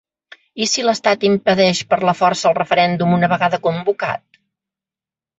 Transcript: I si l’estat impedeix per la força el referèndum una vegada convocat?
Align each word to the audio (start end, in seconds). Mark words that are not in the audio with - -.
I 0.63 0.67
si 0.69 0.83
l’estat 0.85 1.25
impedeix 1.27 1.81
per 1.91 1.99
la 2.09 2.15
força 2.21 2.47
el 2.51 2.55
referèndum 2.59 3.13
una 3.19 3.29
vegada 3.35 3.59
convocat? 3.67 4.41